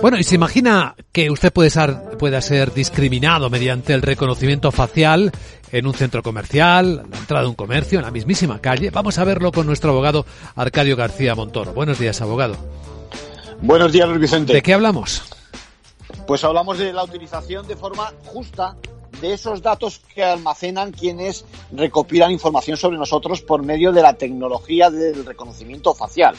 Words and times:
Bueno, 0.00 0.18
y 0.18 0.24
se 0.24 0.36
imagina 0.36 0.94
que 1.12 1.30
usted 1.30 1.52
puede 1.52 1.70
ser, 1.70 1.96
pueda 2.18 2.40
ser 2.40 2.72
discriminado 2.72 3.50
mediante 3.50 3.92
el 3.94 4.02
reconocimiento 4.02 4.70
facial 4.70 5.32
en 5.72 5.86
un 5.86 5.94
centro 5.94 6.22
comercial, 6.22 7.04
la 7.10 7.18
entrada 7.18 7.42
de 7.42 7.48
un 7.48 7.54
comercio, 7.54 7.98
en 7.98 8.04
la 8.04 8.10
mismísima 8.10 8.60
calle. 8.60 8.90
Vamos 8.90 9.18
a 9.18 9.24
verlo 9.24 9.50
con 9.52 9.66
nuestro 9.66 9.90
abogado 9.90 10.24
Arcadio 10.54 10.96
García 10.96 11.34
Montoro. 11.34 11.72
Buenos 11.72 11.98
días, 11.98 12.20
abogado. 12.20 12.56
Buenos 13.60 13.92
días, 13.92 14.08
Luis 14.08 14.20
Vicente. 14.20 14.52
¿De 14.52 14.62
qué 14.62 14.72
hablamos? 14.72 15.22
Pues 16.26 16.44
hablamos 16.44 16.78
de 16.78 16.92
la 16.92 17.04
utilización 17.04 17.66
de 17.66 17.76
forma 17.76 18.12
justa 18.24 18.76
de 19.20 19.32
esos 19.32 19.62
datos 19.62 20.00
que 20.14 20.22
almacenan 20.22 20.92
quienes 20.92 21.44
recopilan 21.72 22.30
información 22.30 22.76
sobre 22.76 22.98
nosotros 22.98 23.42
por 23.42 23.64
medio 23.64 23.90
de 23.90 24.02
la 24.02 24.14
tecnología 24.14 24.90
del 24.90 25.24
reconocimiento 25.24 25.92
facial. 25.92 26.36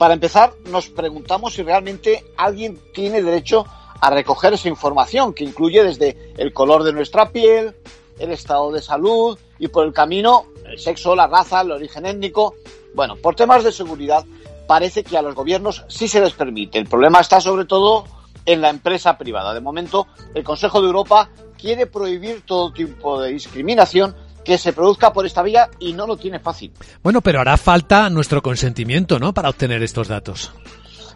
Para 0.00 0.14
empezar, 0.14 0.54
nos 0.70 0.88
preguntamos 0.88 1.52
si 1.52 1.62
realmente 1.62 2.24
alguien 2.38 2.80
tiene 2.94 3.20
derecho 3.20 3.66
a 4.00 4.08
recoger 4.08 4.54
esa 4.54 4.70
información, 4.70 5.34
que 5.34 5.44
incluye 5.44 5.84
desde 5.84 6.16
el 6.38 6.54
color 6.54 6.84
de 6.84 6.94
nuestra 6.94 7.28
piel, 7.28 7.74
el 8.18 8.32
estado 8.32 8.72
de 8.72 8.80
salud 8.80 9.38
y 9.58 9.68
por 9.68 9.84
el 9.84 9.92
camino 9.92 10.46
el 10.64 10.78
sexo, 10.78 11.14
la 11.14 11.26
raza, 11.26 11.60
el 11.60 11.72
origen 11.72 12.06
étnico. 12.06 12.54
Bueno, 12.94 13.16
por 13.16 13.34
temas 13.34 13.62
de 13.62 13.72
seguridad 13.72 14.24
parece 14.66 15.04
que 15.04 15.18
a 15.18 15.22
los 15.22 15.34
gobiernos 15.34 15.84
sí 15.88 16.08
se 16.08 16.22
les 16.22 16.32
permite. 16.32 16.78
El 16.78 16.86
problema 16.86 17.20
está 17.20 17.38
sobre 17.38 17.66
todo 17.66 18.04
en 18.46 18.62
la 18.62 18.70
empresa 18.70 19.18
privada. 19.18 19.52
De 19.52 19.60
momento, 19.60 20.06
el 20.32 20.42
Consejo 20.42 20.80
de 20.80 20.86
Europa 20.86 21.28
quiere 21.58 21.84
prohibir 21.86 22.40
todo 22.46 22.72
tipo 22.72 23.20
de 23.20 23.32
discriminación 23.32 24.16
que 24.44 24.58
se 24.58 24.72
produzca 24.72 25.12
por 25.12 25.26
esta 25.26 25.42
vía 25.42 25.68
y 25.78 25.92
no 25.92 26.06
lo 26.06 26.16
tiene 26.16 26.38
fácil. 26.38 26.72
Bueno, 27.02 27.20
pero 27.20 27.40
hará 27.40 27.56
falta 27.56 28.08
nuestro 28.10 28.42
consentimiento, 28.42 29.18
¿no? 29.18 29.32
Para 29.34 29.50
obtener 29.50 29.82
estos 29.82 30.08
datos. 30.08 30.52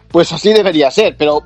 Pues 0.09 0.31
así 0.31 0.53
debería 0.53 0.91
ser, 0.91 1.17
pero 1.17 1.43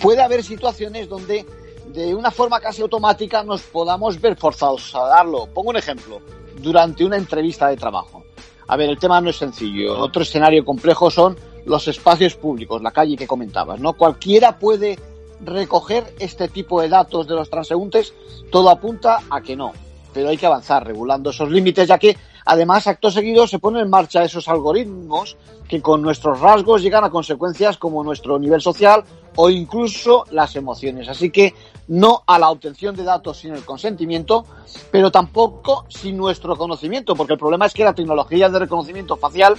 puede 0.00 0.22
haber 0.22 0.44
situaciones 0.44 1.08
donde 1.08 1.44
de 1.92 2.14
una 2.14 2.30
forma 2.30 2.60
casi 2.60 2.82
automática 2.82 3.42
nos 3.42 3.62
podamos 3.62 4.20
ver 4.20 4.36
forzados 4.36 4.94
a 4.94 5.06
darlo. 5.06 5.46
Pongo 5.46 5.70
un 5.70 5.76
ejemplo, 5.76 6.20
durante 6.60 7.04
una 7.04 7.16
entrevista 7.16 7.68
de 7.68 7.76
trabajo. 7.76 8.24
A 8.68 8.76
ver, 8.76 8.88
el 8.88 8.98
tema 8.98 9.20
no 9.20 9.30
es 9.30 9.36
sencillo. 9.36 9.98
Otro 9.98 10.22
escenario 10.22 10.64
complejo 10.64 11.10
son 11.10 11.36
los 11.66 11.86
espacios 11.88 12.34
públicos, 12.34 12.82
la 12.82 12.90
calle 12.90 13.16
que 13.16 13.26
comentabas, 13.26 13.80
¿no? 13.80 13.92
Cualquiera 13.94 14.58
puede 14.58 14.98
recoger 15.44 16.14
este 16.18 16.48
tipo 16.48 16.80
de 16.80 16.88
datos 16.88 17.26
de 17.26 17.34
los 17.34 17.50
transeúntes, 17.50 18.14
todo 18.50 18.70
apunta 18.70 19.20
a 19.28 19.40
que 19.40 19.56
no 19.56 19.72
pero 20.12 20.28
hay 20.28 20.36
que 20.36 20.46
avanzar 20.46 20.86
regulando 20.86 21.30
esos 21.30 21.50
límites, 21.50 21.88
ya 21.88 21.98
que 21.98 22.16
además 22.44 22.86
acto 22.86 23.10
seguido 23.10 23.46
se 23.46 23.58
ponen 23.58 23.82
en 23.82 23.90
marcha 23.90 24.24
esos 24.24 24.48
algoritmos 24.48 25.36
que 25.68 25.80
con 25.80 26.02
nuestros 26.02 26.40
rasgos 26.40 26.82
llegan 26.82 27.04
a 27.04 27.10
consecuencias 27.10 27.78
como 27.78 28.04
nuestro 28.04 28.38
nivel 28.38 28.60
social 28.60 29.04
o 29.36 29.48
incluso 29.48 30.24
las 30.30 30.54
emociones. 30.56 31.08
Así 31.08 31.30
que 31.30 31.54
no 31.88 32.22
a 32.26 32.38
la 32.38 32.50
obtención 32.50 32.94
de 32.94 33.04
datos 33.04 33.38
sin 33.38 33.54
el 33.54 33.64
consentimiento, 33.64 34.44
pero 34.90 35.10
tampoco 35.10 35.86
sin 35.88 36.16
nuestro 36.16 36.56
conocimiento, 36.56 37.14
porque 37.14 37.34
el 37.34 37.38
problema 37.38 37.66
es 37.66 37.74
que 37.74 37.84
la 37.84 37.94
tecnología 37.94 38.48
de 38.48 38.58
reconocimiento 38.58 39.16
facial 39.16 39.56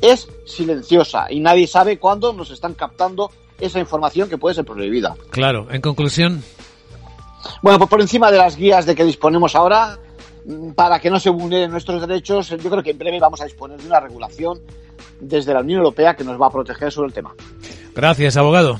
es 0.00 0.28
silenciosa 0.44 1.26
y 1.30 1.40
nadie 1.40 1.66
sabe 1.66 1.98
cuándo 1.98 2.32
nos 2.32 2.50
están 2.50 2.74
captando 2.74 3.30
esa 3.58 3.80
información 3.80 4.28
que 4.28 4.38
puede 4.38 4.54
ser 4.54 4.64
prohibida. 4.64 5.16
Claro, 5.30 5.68
en 5.70 5.80
conclusión, 5.80 6.42
bueno, 7.62 7.78
pues 7.78 7.90
por 7.90 8.00
encima 8.00 8.30
de 8.30 8.38
las 8.38 8.56
guías 8.56 8.86
de 8.86 8.94
que 8.94 9.04
disponemos 9.04 9.54
ahora, 9.54 9.98
mm, 10.44 10.70
para 10.72 10.98
que 11.00 11.10
no 11.10 11.20
se 11.20 11.30
vulneren 11.30 11.70
nuestros 11.70 12.00
derechos, 12.00 12.48
yo 12.48 12.70
creo 12.70 12.82
que 12.82 12.90
en 12.90 12.98
breve 12.98 13.18
vamos 13.20 13.40
a 13.40 13.44
disponer 13.44 13.80
de 13.80 13.86
una 13.86 14.00
regulación 14.00 14.60
desde 15.20 15.54
la 15.54 15.60
Unión 15.60 15.78
Europea 15.78 16.14
que 16.14 16.24
nos 16.24 16.40
va 16.40 16.46
a 16.46 16.50
proteger 16.50 16.92
sobre 16.92 17.08
el 17.08 17.14
tema. 17.14 17.34
Gracias, 17.94 18.36
abogado. 18.36 18.78